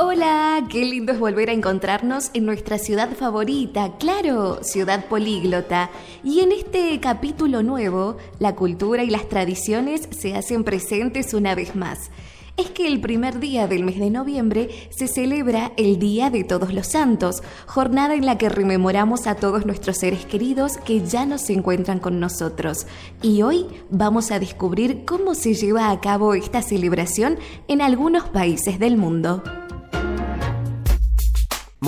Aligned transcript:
Hola, 0.00 0.64
qué 0.70 0.84
lindo 0.84 1.10
es 1.10 1.18
volver 1.18 1.50
a 1.50 1.52
encontrarnos 1.52 2.30
en 2.32 2.46
nuestra 2.46 2.78
ciudad 2.78 3.16
favorita, 3.16 3.96
claro, 3.98 4.62
Ciudad 4.62 5.06
Políglota. 5.06 5.90
Y 6.22 6.38
en 6.38 6.52
este 6.52 7.00
capítulo 7.00 7.64
nuevo, 7.64 8.16
la 8.38 8.54
cultura 8.54 9.02
y 9.02 9.10
las 9.10 9.28
tradiciones 9.28 10.08
se 10.12 10.36
hacen 10.36 10.62
presentes 10.62 11.34
una 11.34 11.56
vez 11.56 11.74
más. 11.74 12.12
Es 12.56 12.70
que 12.70 12.86
el 12.86 13.00
primer 13.00 13.40
día 13.40 13.66
del 13.66 13.82
mes 13.82 13.98
de 13.98 14.10
noviembre 14.10 14.68
se 14.90 15.08
celebra 15.08 15.72
el 15.76 15.98
Día 15.98 16.30
de 16.30 16.44
Todos 16.44 16.72
los 16.72 16.86
Santos, 16.86 17.42
jornada 17.66 18.14
en 18.14 18.24
la 18.24 18.38
que 18.38 18.48
rememoramos 18.48 19.26
a 19.26 19.34
todos 19.34 19.66
nuestros 19.66 19.98
seres 19.98 20.24
queridos 20.26 20.76
que 20.76 21.04
ya 21.04 21.26
no 21.26 21.38
se 21.38 21.54
encuentran 21.54 21.98
con 21.98 22.20
nosotros. 22.20 22.86
Y 23.20 23.42
hoy 23.42 23.66
vamos 23.90 24.30
a 24.30 24.38
descubrir 24.38 25.04
cómo 25.04 25.34
se 25.34 25.54
lleva 25.54 25.90
a 25.90 26.00
cabo 26.00 26.34
esta 26.34 26.62
celebración 26.62 27.36
en 27.66 27.82
algunos 27.82 28.28
países 28.28 28.78
del 28.78 28.96
mundo. 28.96 29.42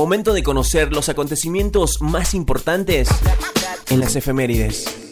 Momento 0.00 0.32
de 0.32 0.42
conocer 0.42 0.94
los 0.94 1.10
acontecimientos 1.10 2.00
más 2.00 2.32
importantes 2.32 3.10
en 3.90 4.00
las 4.00 4.16
efemérides. 4.16 5.09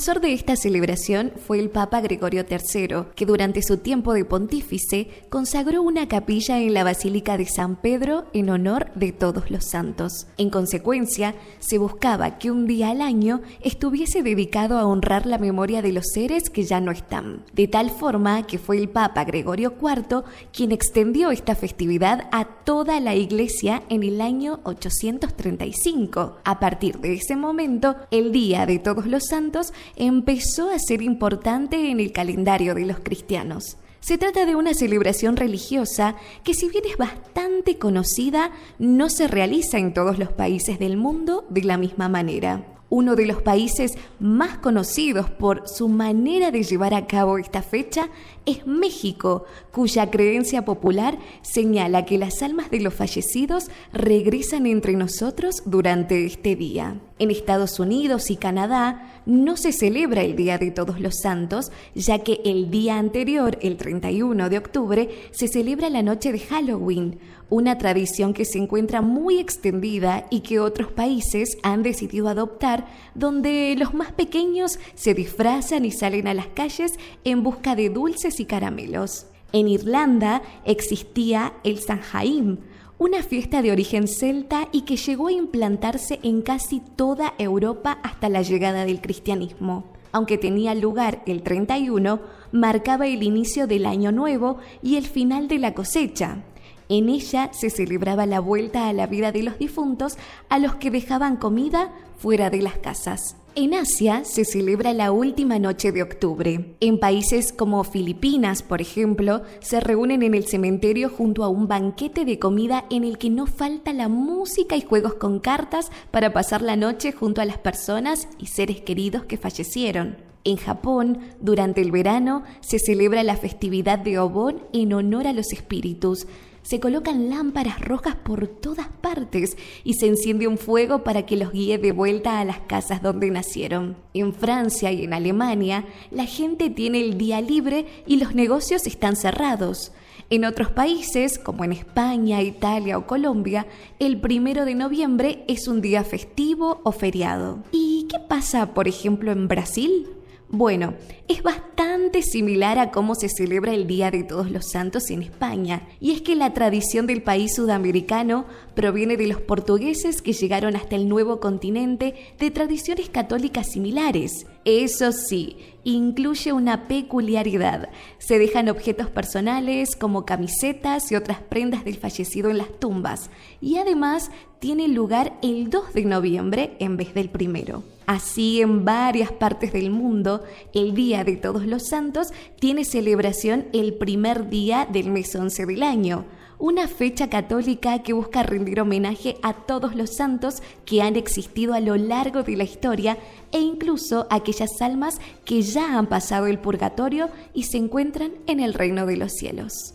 Impulsor 0.00 0.22
de 0.22 0.32
esta 0.32 0.56
celebración 0.56 1.30
fue 1.46 1.58
el 1.58 1.68
Papa 1.68 2.00
Gregorio 2.00 2.46
III, 2.48 3.12
que 3.14 3.26
durante 3.26 3.60
su 3.60 3.76
tiempo 3.76 4.14
de 4.14 4.24
pontífice 4.24 5.08
consagró 5.28 5.82
una 5.82 6.08
capilla 6.08 6.58
en 6.58 6.72
la 6.72 6.84
Basílica 6.84 7.36
de 7.36 7.44
San 7.44 7.76
Pedro 7.76 8.24
en 8.32 8.48
honor 8.48 8.90
de 8.94 9.12
todos 9.12 9.50
los 9.50 9.66
santos. 9.66 10.26
En 10.38 10.48
consecuencia, 10.48 11.34
se 11.58 11.76
buscaba 11.76 12.38
que 12.38 12.50
un 12.50 12.66
día 12.66 12.88
al 12.88 13.02
año 13.02 13.42
estuviese 13.60 14.22
dedicado 14.22 14.78
a 14.78 14.86
honrar 14.86 15.26
la 15.26 15.36
memoria 15.36 15.82
de 15.82 15.92
los 15.92 16.06
seres 16.14 16.48
que 16.48 16.62
ya 16.62 16.80
no 16.80 16.92
están, 16.92 17.44
de 17.52 17.68
tal 17.68 17.90
forma 17.90 18.46
que 18.46 18.56
fue 18.56 18.78
el 18.78 18.88
Papa 18.88 19.24
Gregorio 19.24 19.74
IV 19.78 20.22
quien 20.50 20.72
extendió 20.72 21.30
esta 21.30 21.54
festividad 21.54 22.26
a 22.32 22.46
toda 22.46 23.00
la 23.00 23.16
Iglesia 23.16 23.82
en 23.90 24.02
el 24.02 24.22
año 24.22 24.60
835. 24.62 26.38
A 26.42 26.58
partir 26.58 27.00
de 27.00 27.12
ese 27.12 27.36
momento, 27.36 27.96
el 28.10 28.32
Día 28.32 28.64
de 28.64 28.78
Todos 28.78 29.04
los 29.04 29.24
Santos 29.28 29.74
empezó 29.96 30.70
a 30.70 30.78
ser 30.78 31.02
importante 31.02 31.90
en 31.90 32.00
el 32.00 32.12
calendario 32.12 32.74
de 32.74 32.86
los 32.86 33.00
cristianos. 33.00 33.76
Se 34.00 34.16
trata 34.16 34.46
de 34.46 34.56
una 34.56 34.72
celebración 34.72 35.36
religiosa 35.36 36.16
que 36.42 36.54
si 36.54 36.68
bien 36.70 36.84
es 36.90 36.96
bastante 36.96 37.78
conocida, 37.78 38.50
no 38.78 39.10
se 39.10 39.28
realiza 39.28 39.78
en 39.78 39.92
todos 39.92 40.18
los 40.18 40.32
países 40.32 40.78
del 40.78 40.96
mundo 40.96 41.44
de 41.50 41.62
la 41.62 41.76
misma 41.76 42.08
manera. 42.08 42.64
Uno 42.88 43.14
de 43.14 43.24
los 43.24 43.40
países 43.40 43.96
más 44.18 44.58
conocidos 44.58 45.30
por 45.30 45.68
su 45.68 45.88
manera 45.88 46.50
de 46.50 46.64
llevar 46.64 46.92
a 46.92 47.06
cabo 47.06 47.38
esta 47.38 47.62
fecha 47.62 48.08
es 48.46 48.66
México, 48.66 49.44
cuya 49.70 50.10
creencia 50.10 50.64
popular 50.64 51.16
señala 51.42 52.04
que 52.04 52.18
las 52.18 52.42
almas 52.42 52.68
de 52.68 52.80
los 52.80 52.92
fallecidos 52.92 53.70
regresan 53.92 54.66
entre 54.66 54.94
nosotros 54.94 55.62
durante 55.66 56.24
este 56.24 56.56
día. 56.56 57.00
En 57.20 57.30
Estados 57.30 57.78
Unidos 57.78 58.28
y 58.28 58.36
Canadá 58.36 59.19
no 59.30 59.56
se 59.56 59.72
celebra 59.72 60.22
el 60.22 60.34
Día 60.34 60.58
de 60.58 60.72
Todos 60.72 61.00
los 61.00 61.20
Santos, 61.22 61.70
ya 61.94 62.18
que 62.18 62.40
el 62.44 62.68
día 62.70 62.98
anterior, 62.98 63.58
el 63.62 63.76
31 63.76 64.50
de 64.50 64.58
octubre, 64.58 65.08
se 65.30 65.46
celebra 65.46 65.88
la 65.88 66.02
noche 66.02 66.32
de 66.32 66.40
Halloween, 66.40 67.20
una 67.48 67.78
tradición 67.78 68.34
que 68.34 68.44
se 68.44 68.58
encuentra 68.58 69.02
muy 69.02 69.38
extendida 69.38 70.26
y 70.30 70.40
que 70.40 70.58
otros 70.58 70.90
países 70.90 71.58
han 71.62 71.84
decidido 71.84 72.28
adoptar, 72.28 72.88
donde 73.14 73.76
los 73.78 73.94
más 73.94 74.10
pequeños 74.10 74.80
se 74.94 75.14
disfrazan 75.14 75.84
y 75.84 75.92
salen 75.92 76.26
a 76.26 76.34
las 76.34 76.48
calles 76.48 76.98
en 77.22 77.44
busca 77.44 77.76
de 77.76 77.88
dulces 77.88 78.40
y 78.40 78.46
caramelos. 78.46 79.26
En 79.52 79.68
Irlanda 79.68 80.42
existía 80.64 81.52
el 81.62 81.78
Sanjaim, 81.78 82.58
una 83.00 83.22
fiesta 83.22 83.62
de 83.62 83.72
origen 83.72 84.06
celta 84.06 84.68
y 84.72 84.82
que 84.82 84.96
llegó 84.96 85.28
a 85.28 85.32
implantarse 85.32 86.20
en 86.22 86.42
casi 86.42 86.80
toda 86.80 87.32
Europa 87.38 87.98
hasta 88.02 88.28
la 88.28 88.42
llegada 88.42 88.84
del 88.84 89.00
cristianismo. 89.00 89.84
Aunque 90.12 90.36
tenía 90.36 90.74
lugar 90.74 91.22
el 91.24 91.42
31, 91.42 92.20
marcaba 92.52 93.06
el 93.06 93.22
inicio 93.22 93.66
del 93.66 93.86
año 93.86 94.12
nuevo 94.12 94.58
y 94.82 94.96
el 94.96 95.06
final 95.06 95.48
de 95.48 95.58
la 95.58 95.72
cosecha. 95.72 96.42
En 96.90 97.08
ella 97.08 97.48
se 97.54 97.70
celebraba 97.70 98.26
la 98.26 98.38
vuelta 98.38 98.86
a 98.86 98.92
la 98.92 99.06
vida 99.06 99.32
de 99.32 99.44
los 99.44 99.58
difuntos 99.58 100.18
a 100.50 100.58
los 100.58 100.74
que 100.74 100.90
dejaban 100.90 101.36
comida 101.36 101.94
fuera 102.18 102.50
de 102.50 102.60
las 102.60 102.76
casas. 102.76 103.34
En 103.62 103.74
Asia 103.74 104.24
se 104.24 104.46
celebra 104.46 104.94
la 104.94 105.12
última 105.12 105.58
noche 105.58 105.92
de 105.92 106.02
octubre. 106.02 106.74
En 106.80 106.98
países 106.98 107.52
como 107.52 107.84
Filipinas, 107.84 108.62
por 108.62 108.80
ejemplo, 108.80 109.42
se 109.60 109.80
reúnen 109.80 110.22
en 110.22 110.34
el 110.34 110.46
cementerio 110.46 111.10
junto 111.10 111.44
a 111.44 111.48
un 111.48 111.68
banquete 111.68 112.24
de 112.24 112.38
comida 112.38 112.86
en 112.88 113.04
el 113.04 113.18
que 113.18 113.28
no 113.28 113.46
falta 113.46 113.92
la 113.92 114.08
música 114.08 114.76
y 114.76 114.80
juegos 114.80 115.16
con 115.16 115.40
cartas 115.40 115.92
para 116.10 116.32
pasar 116.32 116.62
la 116.62 116.76
noche 116.76 117.12
junto 117.12 117.42
a 117.42 117.44
las 117.44 117.58
personas 117.58 118.28
y 118.38 118.46
seres 118.46 118.80
queridos 118.80 119.24
que 119.24 119.36
fallecieron. 119.36 120.16
En 120.44 120.56
Japón, 120.56 121.18
durante 121.42 121.82
el 121.82 121.92
verano, 121.92 122.44
se 122.60 122.78
celebra 122.78 123.22
la 123.24 123.36
festividad 123.36 123.98
de 123.98 124.18
Obon 124.18 124.62
en 124.72 124.94
honor 124.94 125.26
a 125.26 125.34
los 125.34 125.52
espíritus 125.52 126.26
se 126.70 126.78
colocan 126.78 127.30
lámparas 127.30 127.80
rojas 127.80 128.14
por 128.14 128.46
todas 128.46 128.86
partes 129.00 129.56
y 129.82 129.94
se 129.94 130.06
enciende 130.06 130.46
un 130.46 130.56
fuego 130.56 131.02
para 131.02 131.26
que 131.26 131.36
los 131.36 131.50
guíe 131.50 131.78
de 131.78 131.90
vuelta 131.90 132.38
a 132.38 132.44
las 132.44 132.60
casas 132.60 133.02
donde 133.02 133.28
nacieron. 133.28 133.96
En 134.14 134.32
Francia 134.32 134.92
y 134.92 135.02
en 135.02 135.12
Alemania, 135.12 135.84
la 136.12 136.26
gente 136.26 136.70
tiene 136.70 137.00
el 137.00 137.18
día 137.18 137.40
libre 137.40 137.86
y 138.06 138.18
los 138.18 138.36
negocios 138.36 138.86
están 138.86 139.16
cerrados. 139.16 139.90
En 140.30 140.44
otros 140.44 140.70
países, 140.70 141.40
como 141.40 141.64
en 141.64 141.72
España, 141.72 142.40
Italia 142.40 142.98
o 142.98 143.06
Colombia, 143.08 143.66
el 143.98 144.20
primero 144.20 144.64
de 144.64 144.76
noviembre 144.76 145.42
es 145.48 145.66
un 145.66 145.80
día 145.80 146.04
festivo 146.04 146.82
o 146.84 146.92
feriado. 146.92 147.64
¿Y 147.72 148.06
qué 148.08 148.20
pasa, 148.20 148.74
por 148.74 148.86
ejemplo, 148.86 149.32
en 149.32 149.48
Brasil? 149.48 150.06
Bueno, 150.52 150.94
es 151.28 151.44
bastante 151.44 152.22
similar 152.22 152.80
a 152.80 152.90
cómo 152.90 153.14
se 153.14 153.28
celebra 153.28 153.72
el 153.72 153.86
Día 153.86 154.10
de 154.10 154.24
Todos 154.24 154.50
los 154.50 154.68
Santos 154.68 155.08
en 155.10 155.22
España, 155.22 155.86
y 156.00 156.10
es 156.10 156.22
que 156.22 156.34
la 156.34 156.52
tradición 156.54 157.06
del 157.06 157.22
país 157.22 157.54
sudamericano 157.54 158.46
proviene 158.74 159.16
de 159.16 159.28
los 159.28 159.40
portugueses 159.40 160.22
que 160.22 160.32
llegaron 160.32 160.74
hasta 160.74 160.96
el 160.96 161.08
nuevo 161.08 161.38
continente 161.38 162.16
de 162.40 162.50
tradiciones 162.50 163.08
católicas 163.08 163.68
similares. 163.70 164.44
Eso 164.64 165.12
sí, 165.12 165.56
incluye 165.84 166.52
una 166.52 166.88
peculiaridad. 166.88 167.88
Se 168.18 168.40
dejan 168.40 168.68
objetos 168.68 169.08
personales 169.08 169.94
como 169.94 170.24
camisetas 170.24 171.12
y 171.12 171.14
otras 171.14 171.38
prendas 171.38 171.84
del 171.84 171.96
fallecido 171.96 172.50
en 172.50 172.58
las 172.58 172.76
tumbas, 172.80 173.30
y 173.60 173.76
además 173.76 174.32
tiene 174.58 174.88
lugar 174.88 175.38
el 175.42 175.70
2 175.70 175.94
de 175.94 176.04
noviembre 176.06 176.76
en 176.80 176.96
vez 176.96 177.14
del 177.14 177.30
primero. 177.30 177.84
Así, 178.10 178.60
en 178.60 178.84
varias 178.84 179.30
partes 179.30 179.72
del 179.72 179.92
mundo, 179.92 180.42
el 180.74 180.94
Día 180.94 181.22
de 181.22 181.36
Todos 181.36 181.64
los 181.64 181.86
Santos 181.86 182.32
tiene 182.58 182.84
celebración 182.84 183.68
el 183.72 183.94
primer 183.94 184.50
día 184.50 184.84
del 184.90 185.12
mes 185.12 185.32
11 185.32 185.64
del 185.64 185.84
año, 185.84 186.24
una 186.58 186.88
fecha 186.88 187.30
católica 187.30 188.02
que 188.02 188.12
busca 188.12 188.42
rendir 188.42 188.80
homenaje 188.80 189.36
a 189.44 189.52
todos 189.52 189.94
los 189.94 190.16
santos 190.16 190.60
que 190.84 191.02
han 191.02 191.14
existido 191.14 191.72
a 191.72 191.78
lo 191.78 191.94
largo 191.94 192.42
de 192.42 192.56
la 192.56 192.64
historia 192.64 193.16
e 193.52 193.60
incluso 193.60 194.26
a 194.28 194.34
aquellas 194.34 194.82
almas 194.82 195.20
que 195.44 195.62
ya 195.62 195.96
han 195.96 196.08
pasado 196.08 196.48
el 196.48 196.58
purgatorio 196.58 197.28
y 197.54 197.62
se 197.62 197.76
encuentran 197.76 198.32
en 198.48 198.58
el 198.58 198.74
reino 198.74 199.06
de 199.06 199.18
los 199.18 199.34
cielos. 199.34 199.94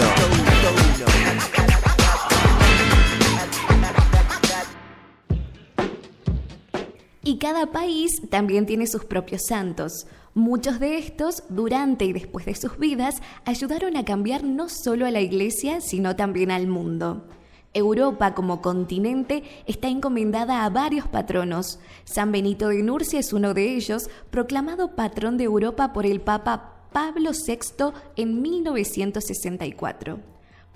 Y 7.24 7.38
cada 7.38 7.72
país 7.72 8.22
también 8.30 8.66
tiene 8.66 8.88
sus 8.88 9.06
propios 9.06 9.44
santos. 9.48 10.08
Muchos 10.34 10.80
de 10.80 10.98
estos, 10.98 11.44
durante 11.50 12.06
y 12.06 12.14
después 12.14 12.46
de 12.46 12.56
sus 12.56 12.78
vidas, 12.78 13.22
ayudaron 13.46 13.98
a 13.98 14.06
cambiar 14.06 14.44
no 14.44 14.68
solo 14.68 15.06
a 15.06 15.12
la 15.12 15.22
iglesia, 15.22 15.80
sino 15.80 16.16
también 16.16 16.52
al 16.52 16.68
mundo. 16.68 17.26
Europa 17.74 18.36
como 18.36 18.62
continente 18.62 19.44
está 19.66 19.88
encomendada 19.88 20.66
a 20.66 20.70
varios 20.70 21.08
patronos. 21.08 21.80
San 22.04 22.32
Benito 22.32 22.70
de 22.70 22.84
Nurcia 22.84 23.20
es 23.20 23.34
uno 23.34 23.54
de 23.54 23.76
ellos, 23.76 24.10
proclamado 24.30 24.96
patrón 24.96 25.38
de 25.38 25.46
Europa 25.46 25.94
por 25.94 26.06
el 26.06 26.22
Papa 26.22 26.73
Pablo 26.94 27.32
VI 27.32 27.92
en 28.16 28.42
1964. 28.42 30.20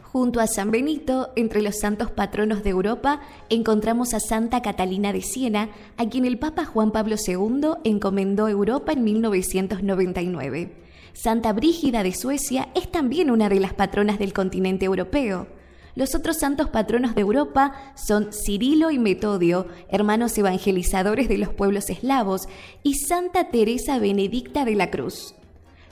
Junto 0.01 0.39
a 0.39 0.47
San 0.47 0.71
Benito, 0.71 1.31
entre 1.35 1.61
los 1.61 1.77
santos 1.77 2.09
patronos 2.09 2.63
de 2.63 2.71
Europa, 2.71 3.21
encontramos 3.49 4.15
a 4.15 4.19
Santa 4.19 4.63
Catalina 4.63 5.13
de 5.13 5.21
Siena, 5.21 5.69
a 5.95 6.07
quien 6.09 6.25
el 6.25 6.39
Papa 6.39 6.65
Juan 6.65 6.91
Pablo 6.91 7.17
II 7.23 7.73
encomendó 7.83 8.47
Europa 8.47 8.93
en 8.93 9.03
1999. 9.03 10.73
Santa 11.13 11.53
Brígida 11.53 12.01
de 12.01 12.13
Suecia 12.13 12.69
es 12.73 12.91
también 12.91 13.29
una 13.29 13.47
de 13.47 13.59
las 13.59 13.73
patronas 13.73 14.17
del 14.17 14.33
continente 14.33 14.85
europeo. 14.85 15.47
Los 15.93 16.15
otros 16.15 16.37
santos 16.37 16.69
patronos 16.69 17.15
de 17.15 17.21
Europa 17.21 17.93
son 17.95 18.33
Cirilo 18.33 18.91
y 18.91 18.99
Metodio, 18.99 19.67
hermanos 19.89 20.37
evangelizadores 20.37 21.27
de 21.27 21.37
los 21.37 21.49
pueblos 21.49 21.89
eslavos, 21.89 22.47
y 22.81 22.95
Santa 22.95 23.49
Teresa 23.49 23.99
Benedicta 23.99 24.65
de 24.65 24.75
la 24.75 24.89
Cruz. 24.89 25.35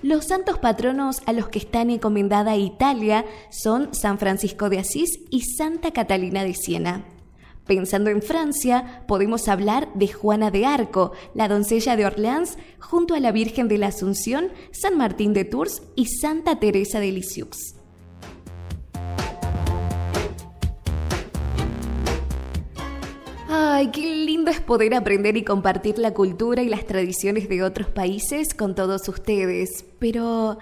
Los 0.02 0.26
santos 0.26 0.60
patronos 0.60 1.22
a 1.26 1.34
los 1.34 1.48
que 1.48 1.60
están 1.60 1.90
encomendada 1.90 2.58
Italia 2.58 3.26
son 3.50 3.94
San 3.94 4.20
Francisco 4.20 4.70
de 4.70 4.80
Asís 4.80 5.20
y 5.30 5.42
Santa 5.42 5.92
Catalina 5.92 6.44
de 6.44 6.54
Siena. 6.54 7.06
Pensando 7.66 8.12
en 8.12 8.22
Francia, 8.22 9.04
podemos 9.08 9.48
hablar 9.48 9.92
de 9.96 10.08
Juana 10.08 10.52
de 10.52 10.66
Arco, 10.66 11.14
la 11.34 11.48
doncella 11.48 11.96
de 11.96 12.06
Orleans, 12.06 12.58
junto 12.80 13.16
a 13.16 13.20
la 13.20 13.32
Virgen 13.32 13.68
de 13.68 13.80
la 13.80 13.88
Asunción, 13.88 14.50
San 14.72 14.98
Martín 14.98 15.34
de 15.34 15.46
Tours 15.46 15.82
y 15.96 16.06
Santa 16.06 16.60
Teresa 16.60 17.00
de 17.00 17.12
Lisieux. 17.12 17.75
Ay, 23.78 23.88
qué 23.88 24.16
lindo 24.26 24.52
es 24.52 24.62
poder 24.62 24.96
aprender 24.96 25.36
y 25.36 25.44
compartir 25.44 26.00
la 26.00 26.14
cultura 26.14 26.64
y 26.64 26.70
las 26.70 26.86
tradiciones 26.86 27.50
de 27.50 27.62
otros 27.62 27.90
países 27.90 28.54
con 28.54 28.74
todos 28.74 29.10
ustedes. 29.10 29.84
Pero 30.00 30.60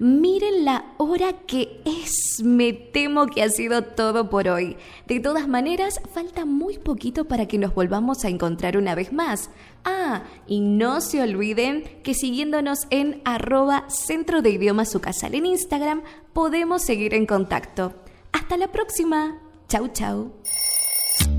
miren 0.00 0.64
la 0.64 0.84
hora 0.96 1.32
que 1.46 1.80
es. 1.84 2.42
Me 2.42 2.72
temo 2.72 3.26
que 3.26 3.44
ha 3.44 3.50
sido 3.50 3.82
todo 3.82 4.28
por 4.28 4.48
hoy. 4.48 4.76
De 5.06 5.20
todas 5.20 5.46
maneras, 5.46 6.00
falta 6.12 6.44
muy 6.44 6.78
poquito 6.78 7.26
para 7.26 7.46
que 7.46 7.56
nos 7.56 7.72
volvamos 7.72 8.24
a 8.24 8.30
encontrar 8.30 8.76
una 8.76 8.96
vez 8.96 9.12
más. 9.12 9.48
Ah, 9.84 10.24
y 10.48 10.58
no 10.58 11.00
se 11.00 11.22
olviden 11.22 11.84
que 12.02 12.14
siguiéndonos 12.14 12.88
en 12.90 13.22
arroba 13.24 13.88
centro 13.88 14.42
de 14.42 14.50
idiomas 14.50 14.90
Sucasal 14.90 15.36
en 15.36 15.46
Instagram, 15.46 16.02
podemos 16.32 16.82
seguir 16.82 17.14
en 17.14 17.26
contacto. 17.26 17.94
Hasta 18.32 18.56
la 18.56 18.72
próxima. 18.72 19.40
Chau, 19.68 19.86
chau. 19.86 20.32